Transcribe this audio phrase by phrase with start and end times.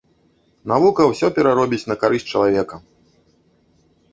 [0.71, 2.75] Навука ўсё пераробіць на карысць чалавека!